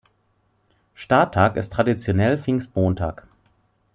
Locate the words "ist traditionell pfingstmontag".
1.57-3.23